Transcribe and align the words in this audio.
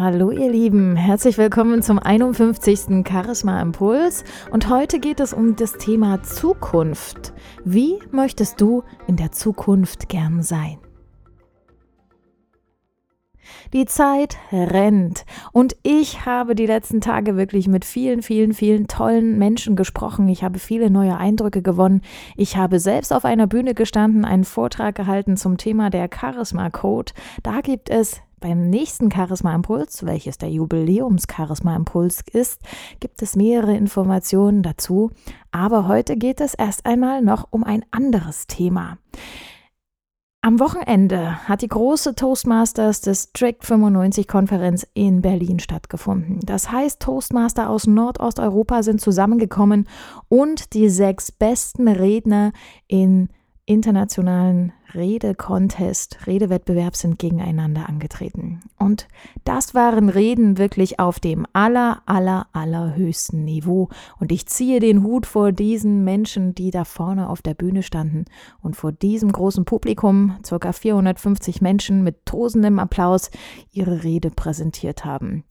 Hallo 0.00 0.30
ihr 0.30 0.50
Lieben, 0.50 0.96
herzlich 0.96 1.36
willkommen 1.36 1.82
zum 1.82 1.98
51. 1.98 3.06
Charisma 3.06 3.60
Impuls 3.60 4.24
und 4.50 4.70
heute 4.70 4.98
geht 4.98 5.20
es 5.20 5.34
um 5.34 5.56
das 5.56 5.74
Thema 5.74 6.22
Zukunft. 6.22 7.34
Wie 7.66 7.98
möchtest 8.10 8.62
du 8.62 8.82
in 9.08 9.16
der 9.16 9.30
Zukunft 9.30 10.08
gern 10.08 10.42
sein? 10.42 10.78
Die 13.74 13.84
Zeit 13.84 14.38
rennt 14.50 15.26
und 15.52 15.76
ich 15.82 16.24
habe 16.24 16.54
die 16.54 16.64
letzten 16.64 17.02
Tage 17.02 17.36
wirklich 17.36 17.68
mit 17.68 17.84
vielen, 17.84 18.22
vielen, 18.22 18.54
vielen 18.54 18.88
tollen 18.88 19.36
Menschen 19.36 19.76
gesprochen. 19.76 20.28
Ich 20.28 20.42
habe 20.42 20.58
viele 20.58 20.88
neue 20.88 21.18
Eindrücke 21.18 21.60
gewonnen. 21.60 22.00
Ich 22.38 22.56
habe 22.56 22.80
selbst 22.80 23.12
auf 23.12 23.26
einer 23.26 23.46
Bühne 23.46 23.74
gestanden, 23.74 24.24
einen 24.24 24.44
Vortrag 24.44 24.94
gehalten 24.94 25.36
zum 25.36 25.58
Thema 25.58 25.90
der 25.90 26.08
Charisma 26.08 26.70
Code. 26.70 27.12
Da 27.42 27.60
gibt 27.60 27.90
es 27.90 28.22
beim 28.40 28.70
nächsten 28.70 29.10
Charisma 29.12 29.54
Impuls, 29.54 30.04
welches 30.04 30.38
der 30.38 30.50
Jubiläums 30.50 31.24
Charisma 31.30 31.76
Impuls 31.76 32.22
ist, 32.32 32.60
gibt 32.98 33.22
es 33.22 33.36
mehrere 33.36 33.76
Informationen 33.76 34.62
dazu. 34.62 35.10
Aber 35.52 35.86
heute 35.86 36.16
geht 36.16 36.40
es 36.40 36.54
erst 36.54 36.86
einmal 36.86 37.22
noch 37.22 37.48
um 37.50 37.64
ein 37.64 37.84
anderes 37.90 38.46
Thema. 38.46 38.98
Am 40.42 40.58
Wochenende 40.58 41.46
hat 41.46 41.60
die 41.60 41.68
große 41.68 42.14
Toastmasters 42.14 43.02
District 43.02 43.58
95 43.60 44.26
Konferenz 44.26 44.86
in 44.94 45.20
Berlin 45.20 45.58
stattgefunden. 45.58 46.40
Das 46.42 46.72
heißt, 46.72 47.00
Toastmaster 47.00 47.68
aus 47.68 47.86
Nordosteuropa 47.86 48.82
sind 48.82 49.02
zusammengekommen 49.02 49.86
und 50.28 50.72
die 50.72 50.88
sechs 50.88 51.30
besten 51.30 51.88
Redner 51.88 52.52
in 52.88 53.28
internationalen 53.70 54.72
Redecontest, 54.94 56.26
Redewettbewerb 56.26 56.96
sind 56.96 57.20
gegeneinander 57.20 57.88
angetreten. 57.88 58.58
Und 58.76 59.06
das 59.44 59.76
waren 59.76 60.08
Reden 60.08 60.58
wirklich 60.58 60.98
auf 60.98 61.20
dem 61.20 61.46
aller, 61.52 62.02
aller, 62.04 62.48
allerhöchsten 62.52 63.44
Niveau. 63.44 63.88
Und 64.18 64.32
ich 64.32 64.46
ziehe 64.46 64.80
den 64.80 65.04
Hut 65.04 65.24
vor 65.24 65.52
diesen 65.52 66.02
Menschen, 66.02 66.52
die 66.52 66.72
da 66.72 66.82
vorne 66.82 67.30
auf 67.30 67.42
der 67.42 67.54
Bühne 67.54 67.84
standen 67.84 68.24
und 68.60 68.74
vor 68.74 68.90
diesem 68.90 69.30
großen 69.30 69.64
Publikum, 69.64 70.36
ca. 70.42 70.72
450 70.72 71.62
Menschen 71.62 72.02
mit 72.02 72.26
tosendem 72.26 72.80
Applaus, 72.80 73.30
ihre 73.70 74.02
Rede 74.02 74.30
präsentiert 74.30 75.04
haben. 75.04 75.44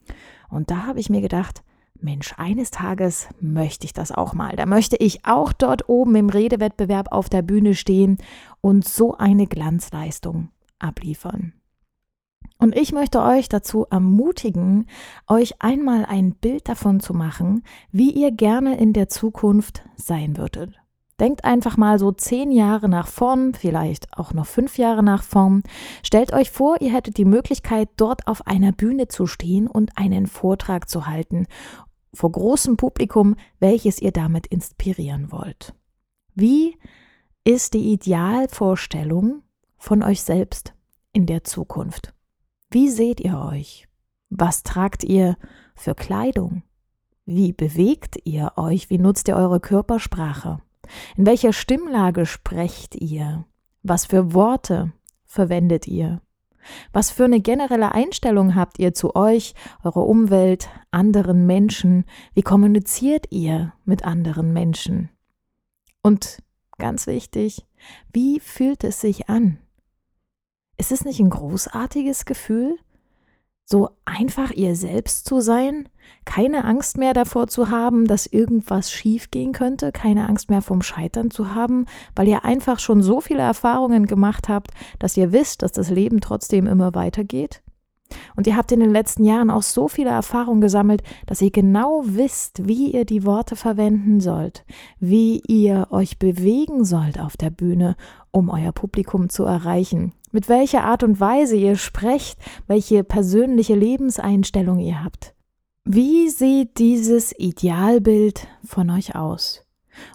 Und 0.50 0.72
da 0.72 0.86
habe 0.86 1.00
ich 1.00 1.10
mir 1.10 1.22
gedacht, 1.22 1.64
Mensch, 2.02 2.34
eines 2.38 2.72
Tages 2.72 3.28
möchte 3.42 3.86
ich 3.86 3.94
das 3.94 4.12
auch 4.12 4.34
mal. 4.34 4.56
Da 4.56 4.66
möchte 4.66 4.96
ich 4.96 5.26
auch 5.26 5.54
dort 5.54 5.90
oben 5.90 6.16
im 6.16 6.30
Redewettbewerb 6.30 7.12
auf 7.12 7.30
der 7.30 7.42
Bühne 7.42 7.76
stehen 7.76 8.18
und 8.62 8.88
so 8.88 9.16
eine 9.18 9.48
Glanzleistung 9.48 10.50
abliefern. 10.80 11.54
Und 12.58 12.76
ich 12.76 12.92
möchte 12.92 13.22
euch 13.22 13.48
dazu 13.48 13.86
ermutigen, 13.90 14.86
euch 15.28 15.62
einmal 15.62 16.06
ein 16.06 16.34
Bild 16.34 16.68
davon 16.68 17.00
zu 17.00 17.14
machen, 17.14 17.64
wie 17.92 18.12
ihr 18.12 18.32
gerne 18.32 18.78
in 18.78 18.92
der 18.92 19.08
Zukunft 19.08 19.84
sein 19.96 20.36
würdet. 20.38 20.76
Denkt 21.20 21.44
einfach 21.44 21.76
mal 21.76 22.00
so 22.00 22.14
zehn 22.14 22.50
Jahre 22.50 22.88
nach 22.88 23.08
vorn, 23.08 23.54
vielleicht 23.54 24.18
auch 24.18 24.34
noch 24.34 24.46
fünf 24.46 24.78
Jahre 24.78 25.04
nach 25.04 25.24
vorn. 25.24 25.64
Stellt 26.02 26.32
euch 26.32 26.50
vor, 26.50 26.80
ihr 26.80 26.94
hättet 26.94 27.18
die 27.18 27.26
Möglichkeit, 27.26 27.90
dort 27.98 28.28
auf 28.28 28.48
einer 28.48 28.72
Bühne 28.72 29.10
zu 29.10 29.28
stehen 29.28 29.68
und 29.68 29.98
einen 29.98 30.28
Vortrag 30.28 30.90
zu 30.90 31.08
halten 31.08 31.48
vor 32.14 32.32
großem 32.32 32.78
Publikum, 32.78 33.36
welches 33.60 34.02
ihr 34.02 34.12
damit 34.12 34.48
inspirieren 34.48 35.32
wollt. 35.32 35.74
Wie 36.36 36.78
ist 37.44 37.74
die 37.74 37.92
Idealvorstellung 37.94 39.44
von 39.78 40.04
euch 40.04 40.22
selbst 40.22 40.74
in 41.14 41.26
der 41.26 41.44
Zukunft? 41.44 42.14
Wie 42.70 42.90
seht 42.90 43.20
ihr 43.20 43.40
euch? 43.40 43.88
Was 44.30 44.64
tragt 44.64 45.04
ihr 45.04 45.38
für 45.76 45.96
Kleidung? 45.96 46.64
Wie 47.26 47.54
bewegt 47.54 48.20
ihr 48.24 48.54
euch? 48.56 48.90
Wie 48.90 48.98
nutzt 48.98 49.28
ihr 49.28 49.36
eure 49.36 49.60
Körpersprache? 49.60 50.60
In 51.16 51.26
welcher 51.26 51.54
Stimmlage 51.54 52.26
sprecht 52.26 52.96
ihr? 52.96 53.46
Was 53.84 54.06
für 54.06 54.34
Worte 54.34 54.94
verwendet 55.26 55.88
ihr? 55.88 56.22
Was 56.94 57.12
für 57.12 57.26
eine 57.26 57.40
generelle 57.40 57.92
Einstellung 57.92 58.56
habt 58.56 58.80
ihr 58.80 58.94
zu 58.94 59.16
euch, 59.16 59.54
eurer 59.84 60.06
Umwelt, 60.06 60.70
anderen 60.92 61.46
Menschen? 61.46 62.06
Wie 62.34 62.42
kommuniziert 62.42 63.28
ihr 63.32 63.74
mit 63.86 64.04
anderen 64.04 64.54
Menschen? 64.54 65.10
Und 66.02 66.42
ganz 66.78 67.08
wichtig, 67.08 67.68
wie 68.12 68.40
fühlt 68.40 68.84
es 68.84 69.02
sich 69.02 69.30
an? 69.30 69.60
Ist 70.78 70.92
es 70.92 71.04
nicht 71.04 71.20
ein 71.20 71.30
großartiges 71.30 72.26
Gefühl, 72.26 72.78
so 73.72 73.90
einfach 74.04 74.52
ihr 74.52 74.76
selbst 74.76 75.28
zu 75.28 75.42
sein, 75.42 75.88
keine 76.26 76.66
Angst 76.66 76.98
mehr 76.98 77.14
davor 77.14 77.48
zu 77.48 77.70
haben, 77.70 78.08
dass 78.08 78.26
irgendwas 78.26 78.92
schiefgehen 78.92 79.52
könnte, 79.52 79.92
keine 79.92 80.28
Angst 80.28 80.50
mehr 80.50 80.62
vom 80.62 80.82
Scheitern 80.82 81.30
zu 81.30 81.54
haben, 81.54 81.86
weil 82.16 82.28
ihr 82.28 82.46
einfach 82.46 82.80
schon 82.80 83.04
so 83.04 83.22
viele 83.22 83.42
Erfahrungen 83.42 84.08
gemacht 84.08 84.50
habt, 84.50 84.72
dass 84.98 85.18
ihr 85.18 85.32
wisst, 85.32 85.62
dass 85.62 85.72
das 85.72 85.90
Leben 85.92 86.20
trotzdem 86.20 86.66
immer 86.66 86.96
weitergeht? 86.96 87.62
Und 88.36 88.48
ihr 88.48 88.58
habt 88.58 88.72
in 88.72 88.80
den 88.80 88.90
letzten 88.90 89.24
Jahren 89.24 89.52
auch 89.52 89.62
so 89.62 89.88
viele 89.88 90.10
Erfahrungen 90.10 90.62
gesammelt, 90.62 91.04
dass 91.28 91.42
ihr 91.42 91.52
genau 91.52 92.02
wisst, 92.06 92.68
wie 92.68 92.92
ihr 92.92 93.06
die 93.06 93.24
Worte 93.24 93.56
verwenden 93.56 94.20
sollt, 94.20 94.66
wie 95.00 95.44
ihr 95.48 95.88
euch 95.92 96.18
bewegen 96.18 96.86
sollt 96.86 97.20
auf 97.20 97.38
der 97.38 97.52
Bühne, 97.52 97.96
um 98.32 98.50
euer 98.50 98.72
Publikum 98.72 99.30
zu 99.30 99.44
erreichen, 99.44 100.14
mit 100.32 100.50
welcher 100.50 100.84
Art 100.84 101.04
und 101.04 101.20
Weise 101.20 101.56
ihr 101.56 101.76
sprecht, 101.76 102.40
welche 102.68 103.04
persönliche 103.04 103.76
Lebenseinstellung 103.76 104.80
ihr 104.80 105.04
habt. 105.04 105.34
Wie 105.86 106.30
sieht 106.30 106.78
dieses 106.78 107.34
Idealbild 107.38 108.48
von 108.64 108.90
euch 108.90 109.16
aus? 109.16 109.66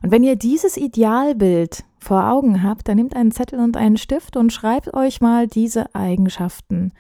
Und 0.03 0.13
wenn 0.13 0.23
ihr 0.23 0.37
dieses 0.37 0.77
Idealbild 0.77 1.85
vor 1.99 2.31
Augen 2.31 2.63
habt, 2.63 2.89
dann 2.89 2.97
nehmt 2.97 3.17
einen 3.17 3.33
Zettel 3.33 3.59
und 3.59 3.77
einen 3.77 3.97
Stift 3.97 4.37
und 4.37 4.53
schreibt 4.53 4.95
euch 4.95 5.21
mal 5.21 5.47
diese 5.47 5.95
Eigenschaften 5.95 6.93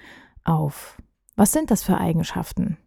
auf. 0.44 0.98
Was 1.36 1.52
sind 1.52 1.70
das 1.70 1.82
für 1.82 1.98
Eigenschaften? 1.98 2.78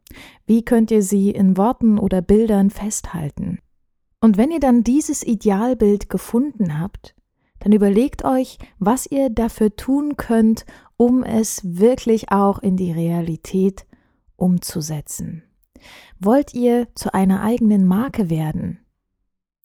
Wie 0.46 0.64
könnt 0.64 0.92
ihr 0.92 1.04
sie 1.04 1.32
in 1.32 1.58
Worten 1.58 2.00
oder 2.00 2.22
Bildern 2.22 2.70
festhalten? 2.70 3.60
Und 4.20 4.38
wenn 4.38 4.52
ihr 4.52 4.60
dann 4.60 4.84
dieses 4.84 5.26
Idealbild 5.26 6.10
gefunden 6.10 6.80
habt, 6.80 7.16
dann 7.68 7.74
überlegt 7.74 8.24
euch, 8.24 8.60
was 8.80 9.08
ihr 9.12 9.30
dafür 9.30 9.76
tun 9.76 10.16
könnt, 10.16 10.66
um 10.96 11.22
es 11.22 11.60
wirklich 11.66 12.32
auch 12.32 12.60
in 12.60 12.78
die 12.78 12.94
Realität 12.94 13.86
umzusetzen. 14.38 15.44
Wollt 16.18 16.54
ihr 16.54 16.88
zu 16.96 17.14
einer 17.14 17.42
eigenen 17.42 17.86
Marke 17.86 18.30
werden? 18.30 18.80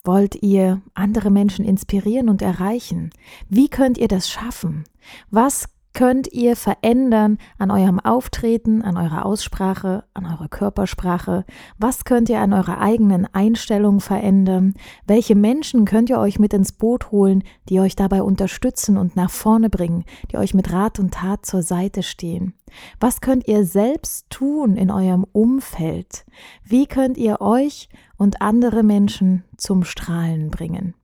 Wollt 0.03 0.43
ihr 0.43 0.83
andere 0.95 1.31
Menschen 1.31 1.65
inspirieren 1.65 2.29
und 2.29 2.43
erreichen? 2.43 3.11
Wie 3.49 3.69
könnt 3.69 3.99
ihr 3.99 4.09
das 4.09 4.29
schaffen? 4.29 4.83
Was 5.31 5.69
könnt 5.93 6.33
ihr 6.33 6.57
verändern 6.57 7.39
an 7.59 7.71
eurem 7.71 8.01
Auftreten, 8.01 8.83
an 8.83 8.97
eurer 8.97 9.25
Aussprache, 9.27 10.05
an 10.15 10.27
eurer 10.27 10.49
Körpersprache? 10.49 11.45
Was 11.79 12.05
könnt 12.05 12.29
ihr 12.29 12.41
an 12.41 12.53
eurer 12.53 12.81
eigenen 12.81 13.27
Einstellung 13.33 14.01
verändern? 14.01 14.75
Welche 15.07 15.35
Menschen 15.35 15.85
könnt 15.85 16.11
ihr 16.11 16.19
euch 16.19 16.39
mit 16.39 16.55
ins 16.55 16.73
Boot 16.73 17.11
holen, 17.11 17.45
die 17.69 17.81
euch 17.81 17.97
dabei 17.97 18.23
unterstützen 18.23 18.97
und 18.97 19.17
nach 19.17 19.31
vorne 19.31 19.71
bringen, 19.71 20.05
die 20.31 20.39
euch 20.39 20.55
mit 20.55 20.73
Rat 20.73 20.99
und 20.99 21.15
Tat 21.15 21.45
zur 21.47 21.63
Seite 21.63 22.03
stehen? 22.03 22.55
Was 23.01 23.21
könnt 23.21 23.47
ihr 23.49 23.65
selbst 23.65 24.31
tun 24.31 24.77
in 24.77 24.91
eurem 24.91 25.27
Umfeld? 25.33 26.25
Wie 26.65 26.87
könnt 26.87 27.19
ihr 27.19 27.41
euch 27.41 27.89
und 28.17 28.41
andere 28.41 28.83
Menschen 28.83 29.45
zum 29.57 29.85
Strahlen 29.85 30.51
bringen? 30.51 30.95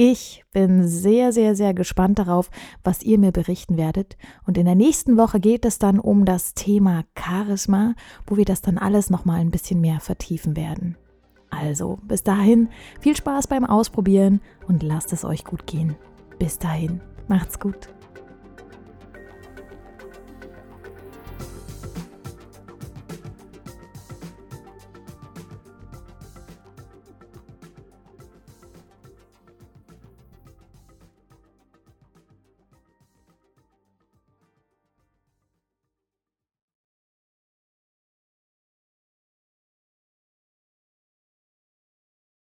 Ich 0.00 0.44
bin 0.52 0.86
sehr, 0.86 1.32
sehr, 1.32 1.56
sehr 1.56 1.74
gespannt 1.74 2.20
darauf, 2.20 2.52
was 2.84 3.02
ihr 3.02 3.18
mir 3.18 3.32
berichten 3.32 3.76
werdet. 3.76 4.16
Und 4.46 4.56
in 4.56 4.64
der 4.64 4.76
nächsten 4.76 5.16
Woche 5.16 5.40
geht 5.40 5.64
es 5.64 5.80
dann 5.80 5.98
um 5.98 6.24
das 6.24 6.54
Thema 6.54 7.02
Charisma, 7.18 7.96
wo 8.24 8.36
wir 8.36 8.44
das 8.44 8.62
dann 8.62 8.78
alles 8.78 9.10
nochmal 9.10 9.40
ein 9.40 9.50
bisschen 9.50 9.80
mehr 9.80 9.98
vertiefen 9.98 10.56
werden. 10.56 10.96
Also, 11.50 11.98
bis 12.04 12.22
dahin, 12.22 12.68
viel 13.00 13.16
Spaß 13.16 13.48
beim 13.48 13.64
Ausprobieren 13.64 14.40
und 14.68 14.84
lasst 14.84 15.12
es 15.12 15.24
euch 15.24 15.42
gut 15.42 15.66
gehen. 15.66 15.96
Bis 16.38 16.60
dahin, 16.60 17.00
macht's 17.26 17.58
gut. 17.58 17.88